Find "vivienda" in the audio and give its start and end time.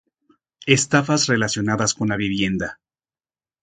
2.17-2.79